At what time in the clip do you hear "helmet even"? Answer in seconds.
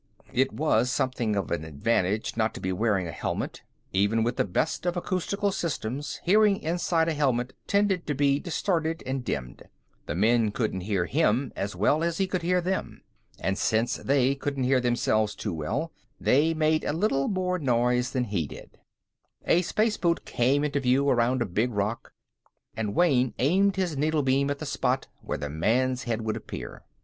3.11-4.23